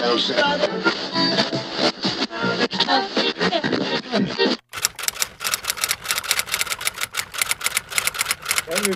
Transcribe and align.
É 0.00 0.12
Música 0.12 1.47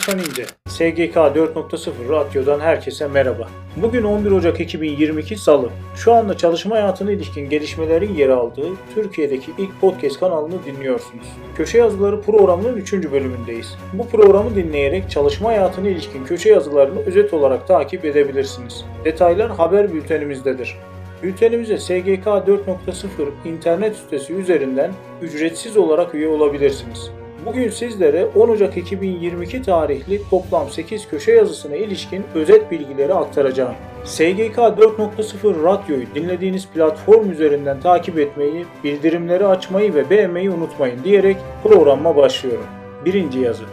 Gülkan 0.07 0.19
İnce. 0.19 0.45
SGK 0.69 1.17
4.0 1.17 2.09
Radyo'dan 2.09 2.61
herkese 2.61 3.09
merhaba. 3.09 3.49
Bugün 3.77 4.03
11 4.03 4.31
Ocak 4.31 4.61
2022 4.61 5.37
Salı. 5.37 5.69
Şu 5.97 6.13
anda 6.13 6.37
çalışma 6.37 6.77
hayatına 6.77 7.11
ilişkin 7.11 7.49
gelişmelerin 7.49 8.15
yer 8.15 8.29
aldığı 8.29 8.69
Türkiye'deki 8.95 9.51
ilk 9.59 9.81
podcast 9.81 10.21
kanalını 10.21 10.65
dinliyorsunuz. 10.65 11.27
Köşe 11.57 11.79
Yazıları 11.79 12.23
programının 12.23 12.77
3. 12.77 12.93
bölümündeyiz. 12.93 13.77
Bu 13.93 14.09
programı 14.09 14.55
dinleyerek 14.55 15.11
çalışma 15.11 15.49
hayatına 15.49 15.89
ilişkin 15.89 16.25
köşe 16.25 16.49
yazılarını 16.49 17.01
özet 17.01 17.35
olarak 17.35 17.69
takip 17.69 18.05
edebilirsiniz. 18.05 18.85
Detaylar 19.05 19.51
haber 19.51 19.93
bültenimizdedir. 19.93 20.77
Bültenimize 21.23 21.79
SGK 21.79 22.27
4.0 22.27 23.07
internet 23.45 23.97
sitesi 23.97 24.33
üzerinden 24.33 24.93
ücretsiz 25.23 25.77
olarak 25.77 26.15
üye 26.15 26.29
olabilirsiniz. 26.29 27.11
Bugün 27.47 27.69
sizlere 27.69 28.25
10 28.25 28.49
Ocak 28.49 28.77
2022 28.77 29.63
tarihli 29.63 30.21
toplam 30.31 30.71
8 30.71 31.09
köşe 31.09 31.33
yazısına 31.33 31.77
ilişkin 31.77 32.25
özet 32.35 32.71
bilgileri 32.71 33.15
aktaracağım. 33.15 33.75
SGK 34.05 34.57
4.0 34.57 35.65
Radyo'yu 35.65 36.07
dinlediğiniz 36.15 36.69
platform 36.69 37.31
üzerinden 37.31 37.81
takip 37.81 38.19
etmeyi, 38.19 38.67
bildirimleri 38.85 39.47
açmayı 39.47 39.95
ve 39.95 40.11
beğenmeyi 40.11 40.51
unutmayın 40.51 41.05
diyerek 41.05 41.37
programa 41.63 42.17
başlıyorum. 42.17 42.67
Birinci 43.05 43.39
yazı. 43.39 43.65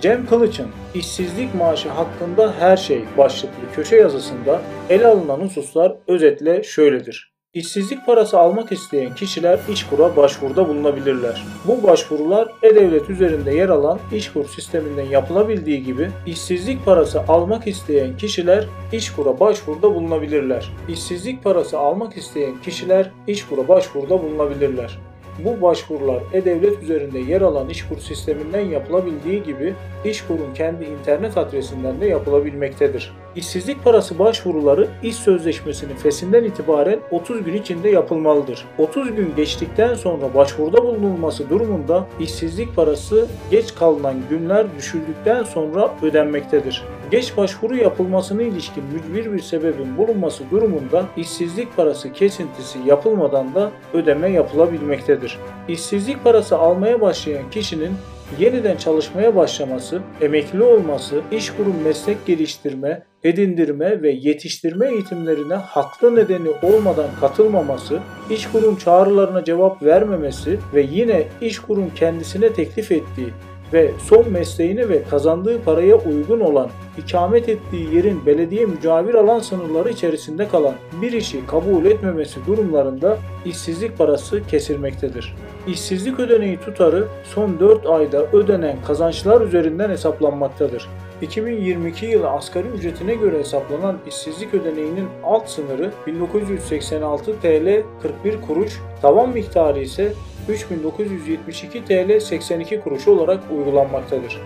Cem 0.00 0.26
Kılıç'ın 0.26 0.68
işsizlik 0.94 1.54
maaşı 1.54 1.88
hakkında 1.88 2.54
her 2.58 2.76
şey 2.76 3.04
başlıklı 3.18 3.72
köşe 3.74 3.96
yazısında 3.96 4.62
ele 4.90 5.06
alınan 5.06 5.40
hususlar 5.40 5.96
özetle 6.08 6.62
şöyledir. 6.62 7.37
İşsizlik 7.54 8.06
parası 8.06 8.38
almak 8.38 8.72
isteyen 8.72 9.14
kişiler 9.14 9.60
İşkur'a 9.68 10.16
başvuruda 10.16 10.68
bulunabilirler. 10.68 11.44
Bu 11.64 11.82
başvurular 11.82 12.48
E-Devlet 12.62 13.10
üzerinde 13.10 13.54
yer 13.54 13.68
alan 13.68 13.98
İşkur 14.12 14.44
sisteminden 14.44 15.06
yapılabildiği 15.06 15.84
gibi 15.84 16.10
işsizlik 16.26 16.84
parası 16.84 17.20
almak 17.20 17.66
isteyen 17.66 18.16
kişiler 18.16 18.66
İşkur'a 18.92 19.40
başvuruda 19.40 19.94
bulunabilirler. 19.94 20.70
İşsizlik 20.88 21.44
parası 21.44 21.78
almak 21.78 22.16
isteyen 22.16 22.62
kişiler 22.62 23.10
İşkur'a 23.26 23.68
başvuruda 23.68 24.22
bulunabilirler. 24.22 24.98
Bu 25.44 25.62
başvurular 25.62 26.22
E-Devlet 26.32 26.82
üzerinde 26.82 27.18
yer 27.18 27.40
alan 27.40 27.68
İşkur 27.68 27.98
sisteminden 27.98 28.64
yapılabildiği 28.64 29.42
gibi 29.42 29.74
İşkur'un 30.04 30.54
kendi 30.54 30.84
internet 30.84 31.38
adresinden 31.38 32.00
de 32.00 32.06
yapılabilmektedir. 32.06 33.12
İşsizlik 33.38 33.84
parası 33.84 34.18
başvuruları 34.18 34.88
iş 35.02 35.16
sözleşmesinin 35.16 35.94
fesinden 35.94 36.44
itibaren 36.44 36.98
30 37.10 37.44
gün 37.44 37.54
içinde 37.54 37.88
yapılmalıdır. 37.88 38.64
30 38.78 39.14
gün 39.14 39.32
geçtikten 39.36 39.94
sonra 39.94 40.34
başvuruda 40.34 40.84
bulunulması 40.84 41.50
durumunda 41.50 42.06
işsizlik 42.20 42.76
parası 42.76 43.26
geç 43.50 43.74
kalınan 43.74 44.14
günler 44.30 44.66
düşüldükten 44.78 45.42
sonra 45.42 45.90
ödenmektedir. 46.02 46.84
Geç 47.10 47.36
başvuru 47.36 47.76
yapılmasına 47.76 48.42
ilişkin 48.42 48.84
mücbir 48.84 49.32
bir 49.32 49.40
sebebin 49.40 49.96
bulunması 49.96 50.44
durumunda 50.50 51.04
işsizlik 51.16 51.76
parası 51.76 52.12
kesintisi 52.12 52.78
yapılmadan 52.86 53.54
da 53.54 53.70
ödeme 53.92 54.30
yapılabilmektedir. 54.30 55.38
İşsizlik 55.68 56.24
parası 56.24 56.58
almaya 56.58 57.00
başlayan 57.00 57.50
kişinin 57.50 57.92
yeniden 58.38 58.76
çalışmaya 58.76 59.36
başlaması, 59.36 60.00
emekli 60.20 60.62
olması, 60.62 61.20
iş 61.32 61.50
kurum 61.50 61.76
meslek 61.84 62.26
geliştirme, 62.26 63.02
edindirme 63.24 64.02
ve 64.02 64.10
yetiştirme 64.10 64.88
eğitimlerine 64.88 65.54
haklı 65.54 66.16
nedeni 66.16 66.48
olmadan 66.62 67.08
katılmaması, 67.20 67.98
iş 68.30 68.46
kurum 68.46 68.76
çağrılarına 68.76 69.44
cevap 69.44 69.82
vermemesi 69.82 70.58
ve 70.74 70.86
yine 70.92 71.24
iş 71.40 71.58
kurum 71.58 71.90
kendisine 71.94 72.52
teklif 72.52 72.92
ettiği 72.92 73.28
ve 73.72 73.90
son 73.98 74.32
mesleğine 74.32 74.88
ve 74.88 75.02
kazandığı 75.02 75.62
paraya 75.62 75.96
uygun 75.96 76.40
olan 76.40 76.70
ikamet 76.98 77.48
ettiği 77.48 77.94
yerin 77.94 78.26
belediye 78.26 78.66
mücavir 78.66 79.14
alan 79.14 79.38
sınırları 79.38 79.90
içerisinde 79.90 80.48
kalan 80.48 80.74
bir 81.02 81.12
işi 81.12 81.46
kabul 81.46 81.84
etmemesi 81.84 82.46
durumlarında 82.46 83.18
işsizlik 83.44 83.98
parası 83.98 84.46
kesilmektedir. 84.46 85.34
İşsizlik 85.66 86.20
ödeneği 86.20 86.60
tutarı 86.60 87.08
son 87.24 87.60
4 87.60 87.86
ayda 87.86 88.26
ödenen 88.32 88.76
kazançlar 88.86 89.40
üzerinden 89.40 89.90
hesaplanmaktadır. 89.90 90.88
2022 91.22 92.06
yılı 92.06 92.30
asgari 92.30 92.68
ücretine 92.68 93.14
göre 93.14 93.38
hesaplanan 93.38 93.98
işsizlik 94.06 94.54
ödeneğinin 94.54 95.08
alt 95.24 95.48
sınırı 95.48 95.92
1986 96.06 97.40
TL 97.40 97.82
41 98.02 98.40
kuruş, 98.40 98.80
tavan 99.02 99.28
miktarı 99.28 99.80
ise 99.80 100.12
3972 100.48 101.84
TL 101.84 102.20
82 102.20 102.80
kuruş 102.80 103.08
olarak 103.08 103.40
uygulanmaktadır. 103.58 104.42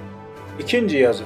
İkinci 0.60 0.98
yazı 0.98 1.24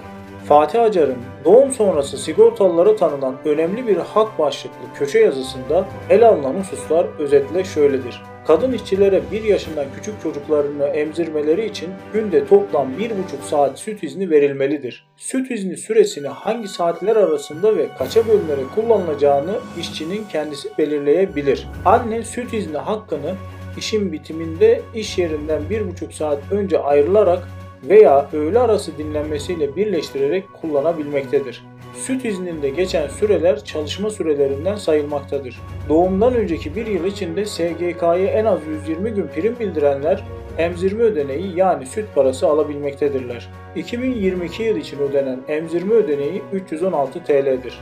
Fatih 0.49 0.83
Acar'ın 0.83 1.19
doğum 1.45 1.73
sonrası 1.73 2.19
sigortalılara 2.19 2.97
tanınan 2.97 3.37
önemli 3.45 3.87
bir 3.87 3.97
hak 3.97 4.39
başlıklı 4.39 4.95
köşe 4.95 5.19
yazısında 5.19 5.84
ele 6.11 6.27
alınan 6.27 6.55
hususlar 6.55 7.07
özetle 7.19 7.65
şöyledir. 7.65 8.23
Kadın 8.47 8.73
işçilere 8.73 9.23
1 9.33 9.45
yaşından 9.45 9.84
küçük 9.97 10.23
çocuklarını 10.23 10.84
emzirmeleri 10.84 11.67
için 11.67 11.91
günde 12.12 12.47
toplam 12.47 12.93
1,5 12.93 13.11
saat 13.43 13.79
süt 13.79 14.03
izni 14.03 14.31
verilmelidir. 14.31 15.07
Süt 15.17 15.51
izni 15.51 15.77
süresini 15.77 16.29
hangi 16.29 16.69
saatler 16.69 17.17
arasında 17.17 17.77
ve 17.77 17.89
kaça 17.99 18.29
bölünerek 18.29 18.75
kullanılacağını 18.75 19.55
işçinin 19.81 20.25
kendisi 20.33 20.69
belirleyebilir. 20.79 21.69
Anne 21.84 22.23
süt 22.23 22.55
izni 22.55 22.79
hakkını 22.79 23.34
işin 23.79 24.12
bitiminde 24.12 24.83
iş 24.95 25.19
yerinden 25.19 25.63
1,5 25.71 26.13
saat 26.13 26.39
önce 26.51 26.78
ayrılarak 26.78 27.49
veya 27.89 28.28
öğle 28.33 28.59
arası 28.59 28.99
dinlenmesiyle 28.99 29.77
birleştirerek 29.77 30.45
kullanabilmektedir. 30.61 31.63
Süt 31.97 32.25
izninde 32.25 32.69
geçen 32.69 33.09
süreler 33.09 33.65
çalışma 33.65 34.11
sürelerinden 34.11 34.75
sayılmaktadır. 34.75 35.61
Doğumdan 35.89 36.34
önceki 36.34 36.77
bir 36.77 36.87
yıl 36.87 37.05
içinde 37.05 37.45
SGK'ya 37.45 38.27
en 38.27 38.45
az 38.45 38.61
120 38.67 39.11
gün 39.11 39.27
prim 39.27 39.59
bildirenler 39.61 40.25
emzirme 40.59 41.03
ödeneği 41.03 41.57
yani 41.57 41.87
süt 41.87 42.05
parası 42.15 42.49
alabilmektedirler. 42.49 43.49
2022 43.77 44.62
yıl 44.62 44.77
için 44.77 44.99
ödenen 44.99 45.41
emzirme 45.49 45.95
ödeneği 45.95 46.43
316 46.53 47.25
TL'dir. 47.25 47.81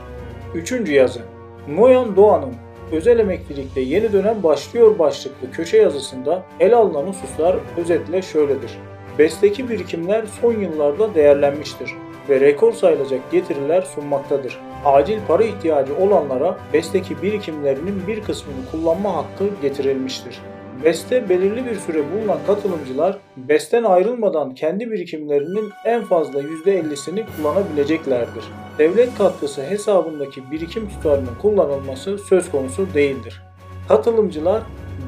Üçüncü 0.53 0.93
yazı 0.93 1.21
Noyan 1.69 2.15
Doğan'ın 2.15 2.53
Özel 2.91 3.19
emeklilikte 3.19 3.81
yeni 3.81 4.13
dönem 4.13 4.43
başlıyor 4.43 4.99
başlıklı 4.99 5.51
köşe 5.51 5.77
yazısında 5.77 6.43
ele 6.59 6.75
alınan 6.75 7.07
hususlar 7.07 7.55
özetle 7.77 8.21
şöyledir. 8.21 8.77
Besteki 9.19 9.69
birikimler 9.69 10.25
son 10.41 10.53
yıllarda 10.53 11.15
değerlenmiştir 11.15 11.89
ve 12.29 12.39
rekor 12.39 12.73
sayılacak 12.73 13.31
getiriler 13.31 13.81
sunmaktadır. 13.81 14.59
Acil 14.85 15.19
para 15.27 15.43
ihtiyacı 15.43 15.95
olanlara 15.95 16.57
besteki 16.73 17.21
birikimlerinin 17.21 18.07
bir 18.07 18.23
kısmını 18.23 18.71
kullanma 18.71 19.15
hakkı 19.15 19.43
getirilmiştir. 19.61 20.39
BES'te 20.83 21.29
belirli 21.29 21.65
bir 21.65 21.75
süre 21.75 22.03
bulunan 22.11 22.39
katılımcılar 22.47 23.17
BES'ten 23.37 23.83
ayrılmadan 23.83 24.55
kendi 24.55 24.91
birikimlerinin 24.91 25.69
en 25.85 26.03
fazla 26.03 26.41
%50'sini 26.41 27.25
kullanabileceklerdir. 27.35 28.43
Devlet 28.77 29.17
katkısı 29.17 29.63
hesabındaki 29.63 30.51
birikim 30.51 30.89
tutarının 30.89 31.35
kullanılması 31.41 32.17
söz 32.17 32.51
konusu 32.51 32.87
değildir. 32.93 33.41
Katılımcılar 33.87 34.63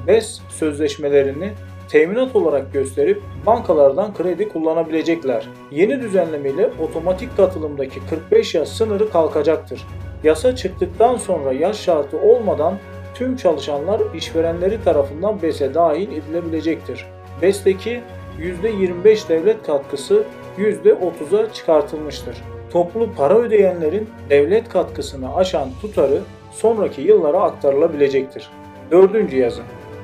BES 0.08 0.42
sözleşmelerini 0.50 1.54
teminat 1.90 2.36
olarak 2.36 2.74
gösterip 2.74 3.22
bankalardan 3.46 4.14
kredi 4.14 4.50
kullanabilecekler. 4.50 5.50
Yeni 5.72 6.02
düzenlemeyle 6.02 6.70
otomatik 6.82 7.38
katılımdaki 7.38 8.00
45 8.10 8.56
yaş 8.56 8.70
sınırı 8.70 9.10
kalkacaktır. 9.10 9.88
Yasa 10.24 10.56
çıktıktan 10.56 11.18
sonra 11.18 11.54
yaş 11.54 11.80
şartı 11.80 12.18
olmadan 12.22 12.74
tüm 13.16 13.36
çalışanlar 13.36 14.02
işverenleri 14.16 14.84
tarafından 14.84 15.42
BES'e 15.42 15.74
dahil 15.74 16.12
edilebilecektir. 16.12 17.06
BES'teki 17.42 18.02
%25 18.40 19.30
devlet 19.30 19.64
katkısı 19.64 20.24
%30'a 20.58 21.54
çıkartılmıştır. 21.54 22.38
Toplu 22.72 23.10
para 23.18 23.38
ödeyenlerin 23.38 24.10
devlet 24.30 24.70
katkısını 24.70 25.36
aşan 25.36 25.70
tutarı 25.82 26.22
sonraki 26.52 27.02
yıllara 27.02 27.42
aktarılabilecektir. 27.42 28.50
Dördüncü 28.92 29.38
yazı 29.38 29.62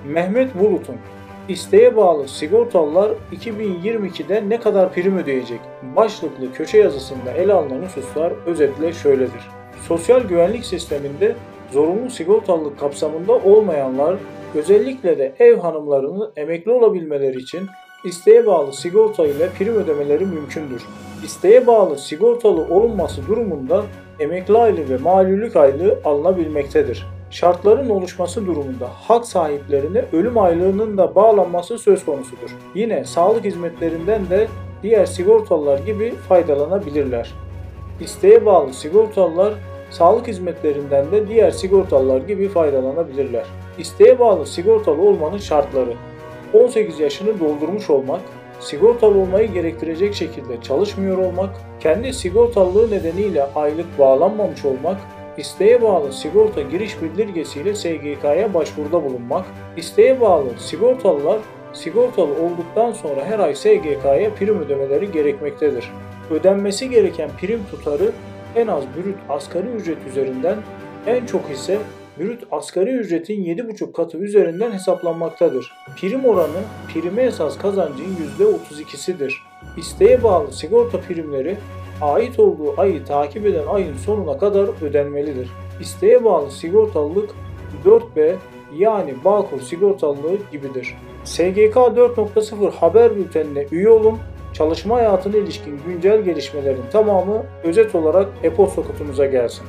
Mehmet 0.08 0.60
Bulut'un 0.60 0.96
İsteğe 1.50 1.96
bağlı 1.96 2.28
sigortalılar 2.28 3.12
2022'de 3.34 4.50
ne 4.50 4.60
kadar 4.60 4.94
prim 4.94 5.18
ödeyecek? 5.18 5.60
Başlıklı 5.96 6.54
köşe 6.54 6.78
yazısında 6.78 7.32
ele 7.32 7.54
alınan 7.54 7.86
hususlar 7.86 8.34
özetle 8.46 8.94
şöyledir. 8.94 9.50
Sosyal 9.88 10.22
güvenlik 10.22 10.66
sisteminde 10.66 11.36
zorunlu 11.72 12.10
sigortalılık 12.10 12.80
kapsamında 12.80 13.34
olmayanlar 13.34 14.16
özellikle 14.56 15.18
de 15.18 15.36
ev 15.40 15.58
hanımlarının 15.58 16.34
emekli 16.36 16.72
olabilmeleri 16.72 17.38
için 17.38 17.62
isteğe 18.06 18.46
bağlı 18.46 18.74
sigorta 18.74 19.26
ile 19.26 19.50
prim 19.50 19.74
ödemeleri 19.74 20.26
mümkündür. 20.26 20.84
İsteğe 21.24 21.68
bağlı 21.68 21.98
sigortalı 21.98 22.62
olunması 22.62 23.28
durumunda 23.28 23.84
emekli 24.20 24.58
aylığı 24.58 24.90
ve 24.90 24.98
malulük 24.98 25.56
aylığı 25.56 26.00
alınabilmektedir. 26.06 27.08
Şartların 27.34 27.90
oluşması 27.90 28.46
durumunda 28.46 28.90
hak 28.94 29.26
sahiplerine 29.26 30.06
ölüm 30.12 30.38
aylığının 30.38 30.98
da 30.98 31.16
bağlanması 31.16 31.78
söz 31.78 32.06
konusudur. 32.06 32.56
Yine 32.76 33.06
sağlık 33.06 33.46
hizmetlerinden 33.46 34.30
de 34.30 34.48
diğer 34.84 35.06
sigortalılar 35.06 35.80
gibi 35.80 36.16
faydalanabilirler. 36.30 37.34
İsteğe 38.02 38.46
bağlı 38.46 38.74
sigortalılar 38.74 39.54
sağlık 39.90 40.28
hizmetlerinden 40.28 41.12
de 41.12 41.28
diğer 41.28 41.52
sigortalılar 41.52 42.22
gibi 42.22 42.48
faydalanabilirler. 42.48 43.46
İsteğe 43.78 44.20
bağlı 44.20 44.46
sigortalı 44.46 45.02
olmanın 45.02 45.38
şartları 45.38 45.94
18 46.54 47.00
yaşını 47.00 47.40
doldurmuş 47.40 47.90
olmak, 47.90 48.22
sigortalı 48.60 49.20
olmayı 49.20 49.54
gerektirecek 49.54 50.14
şekilde 50.14 50.62
çalışmıyor 50.62 51.18
olmak, 51.18 51.50
kendi 51.80 52.14
sigortalılığı 52.14 52.92
nedeniyle 52.92 53.44
aylık 53.56 54.00
bağlanmamış 54.00 54.66
olmak, 54.66 54.98
isteğe 55.38 55.82
bağlı 55.82 56.14
sigorta 56.14 56.62
giriş 56.62 57.02
bildirgesiyle 57.02 57.76
SGK'ya 57.76 58.54
başvuruda 58.54 59.04
bulunmak, 59.04 59.46
isteğe 59.78 60.22
bağlı 60.22 60.50
sigortalılar 60.60 61.40
sigortalı 61.74 62.34
olduktan 62.34 62.92
sonra 62.92 63.26
her 63.26 63.40
ay 63.40 63.56
SGK'ya 63.56 64.36
prim 64.36 64.60
ödemeleri 64.60 65.12
gerekmektedir. 65.12 65.92
Ödenmesi 66.32 66.90
gereken 66.90 67.30
prim 67.42 67.62
tutarı 67.72 68.12
en 68.56 68.68
az 68.68 68.84
brüt 68.84 69.16
asgari 69.30 69.68
ücret 69.68 69.98
üzerinden, 70.10 70.58
en 71.08 71.26
çok 71.26 71.52
ise 71.52 71.78
brüt 72.20 72.44
asgari 72.52 72.90
ücretin 72.90 73.44
7,5 73.44 73.92
katı 73.92 74.18
üzerinden 74.18 74.72
hesaplanmaktadır. 74.72 75.74
Prim 76.02 76.26
oranı 76.26 76.62
prime 76.94 77.24
esas 77.24 77.58
kazancın 77.58 78.18
%32'sidir. 78.40 79.53
İsteğe 79.78 80.24
bağlı 80.24 80.52
sigorta 80.52 81.00
primleri 81.00 81.58
ait 82.02 82.40
olduğu 82.40 82.82
ayı 82.82 83.06
takip 83.06 83.46
eden 83.46 83.68
ayın 83.68 83.98
sonuna 83.98 84.38
kadar 84.38 84.86
ödenmelidir. 84.86 85.50
İsteğe 85.80 86.24
bağlı 86.24 86.52
sigortalılık 86.52 87.30
4B 87.86 88.36
yani 88.78 89.14
Bağkur 89.26 89.62
sigortalılığı 89.62 90.38
gibidir. 90.52 90.96
SGK 91.24 91.76
4.0 91.76 92.72
haber 92.72 93.16
bültenine 93.16 93.66
üye 93.72 93.90
olun. 93.90 94.20
Çalışma 94.54 94.96
hayatına 94.96 95.38
ilişkin 95.38 95.80
güncel 95.88 96.22
gelişmelerin 96.22 96.84
tamamı 96.92 97.44
özet 97.64 97.96
olarak 97.96 98.28
e-posta 98.44 98.82
kutunuza 98.82 99.26
gelsin. 99.26 99.66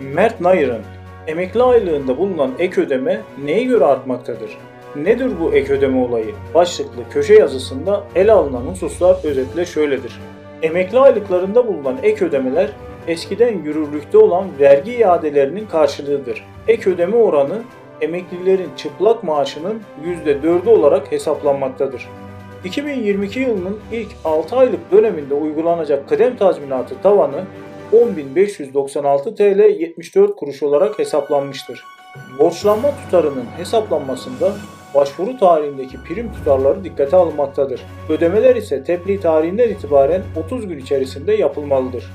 Mert 0.00 0.40
Nayır'ın 0.40 0.82
emekli 1.26 1.62
aylığında 1.62 2.18
bulunan 2.18 2.50
ek 2.58 2.80
ödeme 2.80 3.20
neye 3.44 3.64
göre 3.64 3.84
artmaktadır? 3.84 4.58
Nedir 4.96 5.40
bu 5.40 5.54
ek 5.54 5.72
ödeme 5.72 5.98
olayı? 5.98 6.34
Başlıklı 6.54 7.08
köşe 7.10 7.34
yazısında 7.34 8.04
ele 8.14 8.32
alınan 8.32 8.60
hususlar 8.60 9.16
özetle 9.24 9.66
şöyledir. 9.66 10.20
Emekli 10.62 10.98
aylıklarında 10.98 11.66
bulunan 11.66 11.96
ek 12.02 12.24
ödemeler 12.24 12.70
eskiden 13.06 13.62
yürürlükte 13.62 14.18
olan 14.18 14.46
vergi 14.60 14.92
iadelerinin 14.92 15.66
karşılığıdır. 15.66 16.44
Ek 16.68 16.90
ödeme 16.90 17.16
oranı 17.16 17.62
emeklilerin 18.00 18.70
çıplak 18.76 19.24
maaşının 19.24 19.82
%4'ü 20.26 20.68
olarak 20.68 21.12
hesaplanmaktadır. 21.12 22.08
2022 22.64 23.40
yılının 23.40 23.78
ilk 23.92 24.08
6 24.24 24.56
aylık 24.56 24.92
döneminde 24.92 25.34
uygulanacak 25.34 26.08
kıdem 26.08 26.36
tazminatı 26.36 26.94
tavanı 27.02 27.44
10.596 27.92 29.36
TL 29.36 29.80
74 29.80 30.36
kuruş 30.36 30.62
olarak 30.62 30.98
hesaplanmıştır. 30.98 31.84
Borçlanma 32.38 32.90
tutarının 32.90 33.46
hesaplanmasında 33.56 34.52
başvuru 34.94 35.38
tarihindeki 35.38 35.96
prim 36.02 36.32
tutarları 36.32 36.84
dikkate 36.84 37.16
alınmaktadır. 37.16 37.80
Ödemeler 38.08 38.56
ise 38.56 38.84
tebliğ 38.84 39.20
tarihinden 39.20 39.68
itibaren 39.68 40.22
30 40.46 40.68
gün 40.68 40.78
içerisinde 40.78 41.32
yapılmalıdır. 41.32 42.10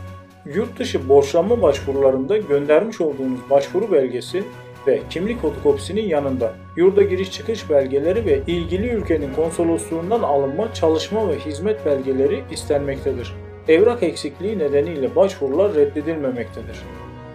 Yurt 0.46 0.80
dışı 0.80 1.10
borçlanma 1.10 1.62
başvurularında 1.62 2.38
göndermiş 2.38 3.02
olduğunuz 3.02 3.40
başvuru 3.50 3.92
belgesi 3.92 4.44
ve 4.88 5.02
kimlik 5.10 5.42
fotokopisinin 5.42 6.08
yanında 6.08 6.54
yurda 6.76 7.02
giriş 7.04 7.32
çıkış 7.32 7.70
belgeleri 7.70 8.26
ve 8.26 8.42
ilgili 8.48 8.88
ülkenin 8.88 9.34
konsolosluğundan 9.34 10.22
alınma 10.22 10.74
çalışma 10.74 11.30
ve 11.30 11.40
hizmet 11.40 11.86
belgeleri 11.86 12.44
istenmektedir. 12.52 13.34
Evrak 13.68 14.04
eksikliği 14.04 14.60
nedeniyle 14.60 15.16
başvurular 15.16 15.76
reddedilmemektedir. 15.76 16.78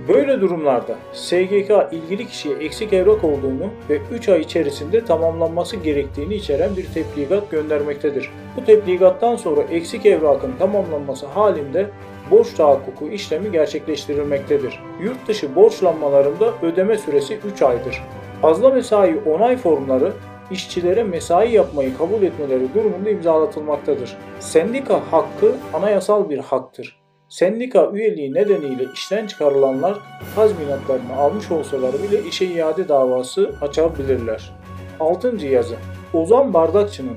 Böyle 0.09 0.41
durumlarda 0.41 0.97
SGK 1.13 1.71
ilgili 1.93 2.27
kişiye 2.27 2.55
eksik 2.55 2.93
evrak 2.93 3.25
olduğunu 3.25 3.69
ve 3.91 4.01
3 4.13 4.29
ay 4.29 4.41
içerisinde 4.41 5.05
tamamlanması 5.05 5.77
gerektiğini 5.77 6.35
içeren 6.35 6.77
bir 6.77 6.87
tebligat 6.87 7.51
göndermektedir. 7.51 8.31
Bu 8.57 8.65
tebligattan 8.65 9.37
sonra 9.37 9.63
eksik 9.63 10.07
evrakın 10.07 10.53
tamamlanması 10.59 11.27
halinde 11.27 11.91
borç 12.31 12.55
tahakkuku 12.55 13.09
işlemi 13.09 13.53
gerçekleştirilmektedir. 13.53 14.81
Yurt 15.03 15.29
dışı 15.29 15.55
borçlanmalarında 15.57 16.53
ödeme 16.63 16.99
süresi 16.99 17.39
3 17.53 17.63
aydır. 17.63 18.03
Fazla 18.43 18.71
mesai 18.71 19.19
onay 19.27 19.57
formları 19.57 20.13
işçilere 20.51 21.05
mesai 21.05 21.53
yapmayı 21.53 21.97
kabul 21.99 22.23
etmeleri 22.23 22.75
durumunda 22.75 23.11
imzalatılmaktadır. 23.11 24.17
Sendika 24.41 25.01
hakkı 25.11 25.57
anayasal 25.73 26.31
bir 26.31 26.39
haktır. 26.39 27.02
Sendika 27.33 27.91
üyeliği 27.93 28.35
nedeniyle 28.35 28.85
işten 28.95 29.27
çıkarılanlar 29.27 29.99
tazminatlarını 30.35 31.17
almış 31.17 31.51
olsalar 31.51 31.93
bile 31.93 32.29
işe 32.29 32.47
iade 32.47 32.89
davası 32.89 33.55
açabilirler. 33.61 34.53
6. 35.01 35.47
yazı 35.47 35.75
Ozan 36.15 36.55
Bardakçı'nın 36.55 37.17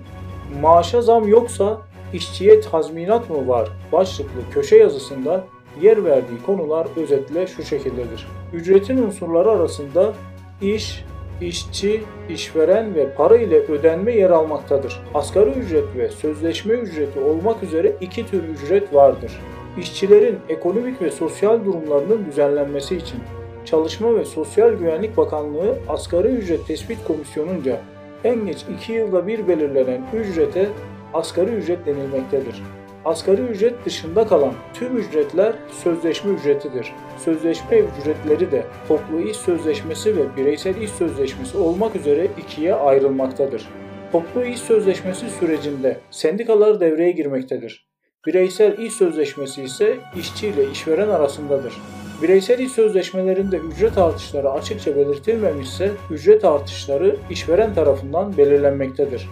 maaşa 0.62 1.02
zam 1.02 1.28
yoksa 1.28 1.82
işçiye 2.14 2.62
tazminat 2.62 3.30
mı 3.30 3.48
var 3.48 3.70
başlıklı 3.92 4.42
köşe 4.52 4.78
yazısında 4.78 5.44
yer 5.82 6.06
verdiği 6.06 6.44
konular 6.46 6.88
özetle 6.98 7.48
şu 7.48 7.64
şekildedir. 7.64 8.28
Ücretin 8.54 8.98
unsurları 8.98 9.52
arasında 9.52 10.14
iş, 10.62 11.06
işçi, 11.42 12.04
işveren 12.30 12.96
ve 12.96 13.14
para 13.14 13.38
ile 13.38 13.60
ödenme 13.60 14.12
yer 14.12 14.30
almaktadır. 14.30 15.02
Asgari 15.14 15.50
ücret 15.50 15.96
ve 15.98 16.10
sözleşme 16.10 16.74
ücreti 16.74 17.20
olmak 17.20 17.64
üzere 17.64 17.96
iki 18.02 18.28
tür 18.28 18.44
ücret 18.44 18.94
vardır. 18.94 19.32
İşçilerin 19.78 20.40
ekonomik 20.50 21.02
ve 21.02 21.12
sosyal 21.12 21.66
durumlarının 21.66 22.26
düzenlenmesi 22.26 22.96
için 22.96 23.20
Çalışma 23.66 24.16
ve 24.16 24.26
Sosyal 24.26 24.74
Güvenlik 24.74 25.18
Bakanlığı 25.18 25.78
Asgari 25.88 26.28
Ücret 26.28 26.68
Tespit 26.68 26.98
Komisyonu'nca 27.08 27.82
en 28.24 28.46
geç 28.46 28.66
2 28.80 28.94
yılda 28.94 29.28
bir 29.28 29.48
belirlenen 29.48 30.02
ücrete 30.14 30.70
asgari 31.14 31.52
ücret 31.52 31.86
denilmektedir. 31.86 32.64
Asgari 33.06 33.42
ücret 33.42 33.86
dışında 33.86 34.28
kalan 34.28 34.54
tüm 34.74 34.98
ücretler 34.98 35.54
sözleşme 35.72 36.34
ücretidir. 36.34 36.94
Sözleşme 37.18 37.78
ücretleri 37.78 38.52
de 38.52 38.64
toplu 38.88 39.22
iş 39.22 39.38
sözleşmesi 39.38 40.18
ve 40.18 40.36
bireysel 40.38 40.76
iş 40.76 40.90
sözleşmesi 40.90 41.58
olmak 41.58 41.96
üzere 41.96 42.28
ikiye 42.38 42.76
ayrılmaktadır. 42.76 43.70
Toplu 44.12 44.46
iş 44.46 44.60
sözleşmesi 44.60 45.30
sürecinde 45.30 45.98
sendikalar 46.12 46.80
devreye 46.80 47.12
girmektedir. 47.12 47.85
Bireysel 48.26 48.78
iş 48.78 48.94
sözleşmesi 48.94 49.64
ise 49.64 49.98
işçi 50.20 50.48
ile 50.48 50.72
işveren 50.72 51.10
arasındadır. 51.10 51.74
Bireysel 52.22 52.60
iş 52.60 52.72
sözleşmelerinde 52.72 53.58
ücret 53.58 53.98
artışları 53.98 54.52
açıkça 54.52 54.96
belirtilmemişse 54.96 55.92
ücret 56.12 56.46
artışları 56.46 57.16
işveren 57.30 57.74
tarafından 57.74 58.38
belirlenmektedir. 58.38 59.30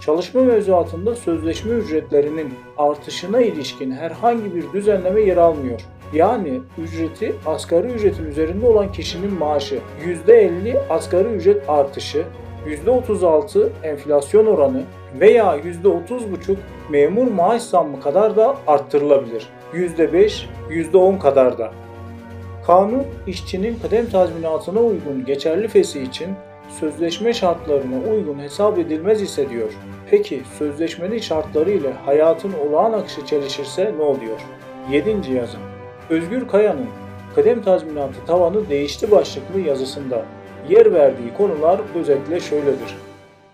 Çalışma 0.00 0.40
mevzuatında 0.40 1.14
sözleşme 1.14 1.72
ücretlerinin 1.74 2.54
artışına 2.78 3.40
ilişkin 3.40 3.90
herhangi 3.90 4.54
bir 4.54 4.72
düzenleme 4.72 5.20
yer 5.20 5.36
almıyor. 5.36 5.80
Yani 6.12 6.60
ücreti 6.78 7.34
asgari 7.46 7.86
ücretin 7.86 8.26
üzerinde 8.26 8.66
olan 8.66 8.92
kişinin 8.92 9.32
maaşı 9.34 9.78
%50 10.28 10.88
asgari 10.90 11.28
ücret 11.28 11.68
artışı, 11.68 12.24
%36 12.66 13.68
enflasyon 13.82 14.46
oranı 14.46 14.82
veya 15.20 15.56
%30,5 15.58 16.56
memur 16.90 17.26
maaş 17.26 17.62
zammı 17.62 18.00
kadar 18.00 18.36
da 18.36 18.56
arttırılabilir. 18.66 19.48
%5, 19.72 20.46
%10 20.70 21.18
kadar 21.18 21.58
da. 21.58 21.72
Kanun 22.66 23.02
işçinin 23.26 23.78
kıdem 23.82 24.06
tazminatına 24.10 24.80
uygun 24.80 25.24
geçerli 25.24 25.68
fesi 25.68 26.02
için 26.02 26.28
sözleşme 26.80 27.32
şartlarına 27.32 28.10
uygun 28.12 28.38
hesap 28.38 28.78
edilmez 28.78 29.22
ise 29.22 29.50
diyor. 29.50 29.72
Peki 30.10 30.42
sözleşmenin 30.58 31.18
şartları 31.18 31.70
ile 31.70 31.92
hayatın 31.92 32.52
olağan 32.52 32.92
akışı 32.92 33.26
çelişirse 33.26 33.94
ne 33.98 34.02
oluyor? 34.02 34.40
7. 34.90 35.10
yazı 35.32 35.58
Özgür 36.10 36.48
Kaya'nın 36.48 36.88
Kıdem 37.34 37.62
tazminatı 37.62 38.26
tavanı 38.26 38.68
değişti 38.68 39.10
başlıklı 39.10 39.60
yazısında 39.60 40.24
yer 40.68 40.92
verdiği 40.92 41.34
konular 41.36 41.80
özetle 41.94 42.40
şöyledir. 42.40 42.96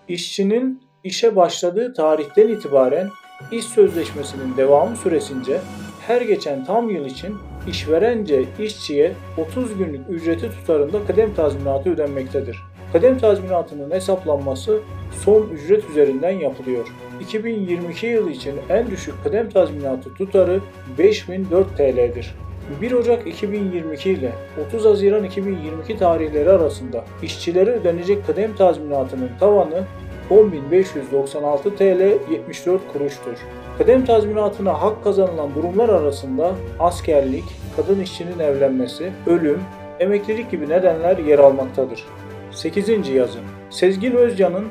İşçinin 0.09 0.83
işe 1.05 1.37
başladığı 1.37 1.95
tarihten 1.95 2.49
itibaren 2.49 3.09
iş 3.53 3.65
sözleşmesinin 3.65 4.57
devamı 4.57 4.97
süresince 4.97 5.61
her 6.07 6.21
geçen 6.21 6.65
tam 6.65 6.91
yıl 6.91 7.05
için 7.05 7.37
işverence 7.69 8.45
işçiye 8.59 9.13
30 9.39 9.79
günlük 9.79 10.01
ücreti 10.11 10.51
tutarında 10.51 11.07
kıdem 11.07 11.35
tazminatı 11.35 11.91
ödenmektedir. 11.91 12.59
Kıdem 12.93 13.19
tazminatının 13.19 13.91
hesaplanması 13.91 14.81
son 15.25 15.49
ücret 15.49 15.91
üzerinden 15.91 16.31
yapılıyor. 16.31 16.89
2022 17.21 18.07
yılı 18.07 18.31
için 18.31 18.55
en 18.69 18.91
düşük 18.91 19.15
kıdem 19.25 19.51
tazminatı 19.51 20.15
tutarı 20.15 20.61
5004 20.99 21.77
TL'dir. 21.77 22.35
1 22.81 22.93
Ocak 22.93 23.27
2022 23.27 24.11
ile 24.11 24.33
30 24.67 24.85
Haziran 24.85 25.25
2022 25.25 25.99
tarihleri 25.99 26.51
arasında 26.51 27.05
işçilere 27.23 27.71
ödenecek 27.71 28.27
kıdem 28.27 28.57
tazminatının 28.57 29.31
tavanı 29.41 29.85
10.596 30.31 31.77
TL 31.77 32.33
74 32.33 32.93
kuruştur. 32.93 33.37
Kıdem 33.79 34.05
tazminatına 34.05 34.83
hak 34.83 35.05
kazanılan 35.05 35.55
durumlar 35.55 35.89
arasında 35.89 36.53
askerlik, 36.79 37.45
kadın 37.77 38.01
işçinin 38.01 38.39
evlenmesi, 38.39 39.13
ölüm, 39.27 39.61
emeklilik 40.01 40.51
gibi 40.51 40.69
nedenler 40.69 41.19
yer 41.19 41.39
almaktadır. 41.39 42.05
8. 42.51 43.09
yazı 43.09 43.39
Sezgin 43.71 44.13
Özcan'ın 44.13 44.65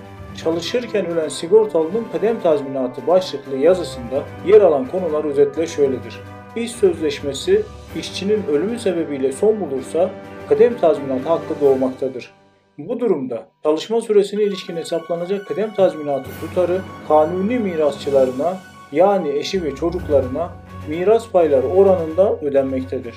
Çalışırken 0.44 1.06
ölen 1.06 1.30
sigortalının 1.30 2.06
kıdem 2.12 2.42
tazminatı 2.42 3.08
başlıklı 3.08 3.58
yazısında 3.58 4.24
yer 4.46 4.62
alan 4.62 4.88
konular 4.88 5.24
özetle 5.24 5.68
şöyledir. 5.68 6.20
İş 6.56 6.72
sözleşmesi 6.72 7.64
işçinin 8.00 8.44
ölümü 8.52 8.80
sebebiyle 8.80 9.32
son 9.32 9.60
bulursa 9.60 10.10
kıdem 10.50 10.78
tazminatı 10.78 11.30
hakkı 11.30 11.62
doğmaktadır. 11.62 12.32
Bu 12.78 13.00
durumda 13.00 13.48
çalışma 13.64 14.02
süresine 14.02 14.44
ilişkin 14.44 14.76
hesaplanacak 14.76 15.48
kıdem 15.48 15.74
tazminatı 15.74 16.30
tutarı 16.42 16.82
kanuni 17.08 17.60
mirasçılarına 17.60 18.58
yani 18.92 19.30
eşi 19.30 19.64
ve 19.64 19.76
çocuklarına 19.76 20.50
miras 20.88 21.30
payları 21.30 21.68
oranında 21.68 22.36
ödenmektedir. 22.42 23.16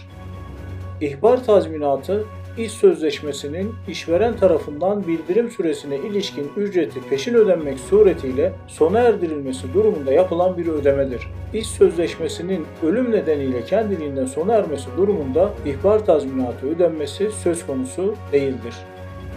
İhbar 1.01 1.45
tazminatı 1.45 2.25
iş 2.59 2.73
sözleşmesinin 2.73 3.75
işveren 3.89 4.37
tarafından 4.37 5.07
bildirim 5.07 5.51
süresine 5.51 5.97
ilişkin 5.97 6.51
ücreti 6.57 7.01
peşin 7.09 7.35
ödenmek 7.35 7.81
suretiyle 7.81 8.53
sona 8.67 8.99
erdirilmesi 8.99 9.75
durumunda 9.75 10.13
yapılan 10.13 10.57
bir 10.59 10.67
ödemedir. 10.67 11.29
İş 11.55 11.67
sözleşmesinin 11.67 12.67
ölüm 12.83 13.13
nedeniyle 13.13 13.65
kendiliğinden 13.65 14.27
sona 14.27 14.55
ermesi 14.55 14.87
durumunda 14.97 15.51
ihbar 15.67 16.07
tazminatı 16.07 16.67
ödenmesi 16.67 17.31
söz 17.43 17.67
konusu 17.67 18.15
değildir. 18.33 18.75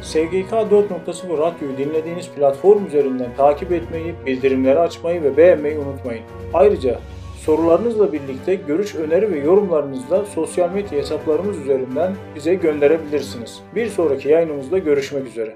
SGK 0.02 0.52
4.0 0.52 1.38
Radyo'yu 1.38 1.78
dinlediğiniz 1.78 2.30
platform 2.30 2.86
üzerinden 2.86 3.30
takip 3.38 3.72
etmeyi, 3.72 4.16
bildirimleri 4.26 4.80
açmayı 4.80 5.24
ve 5.24 5.38
beğenmeyi 5.38 5.78
unutmayın. 5.78 6.24
Ayrıca 6.54 7.00
sorularınızla 7.46 8.14
birlikte 8.14 8.56
görüş, 8.56 8.96
öneri 8.96 9.32
ve 9.32 9.40
yorumlarınızı 9.40 10.10
da 10.10 10.26
sosyal 10.26 10.72
medya 10.72 11.00
hesaplarımız 11.00 11.58
üzerinden 11.58 12.16
bize 12.36 12.56
gönderebilirsiniz. 12.56 13.62
Bir 13.76 13.88
sonraki 13.88 14.30
yayınımızda 14.30 14.78
görüşmek 14.78 15.28
üzere. 15.28 15.56